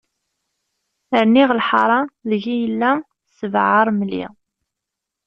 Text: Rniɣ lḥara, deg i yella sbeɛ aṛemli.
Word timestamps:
Rniɣ 1.23 1.49
lḥara, 1.59 1.99
deg 2.29 2.43
i 2.53 2.55
yella 2.61 2.91
sbeɛ 3.37 3.67
aṛemli. 3.81 4.25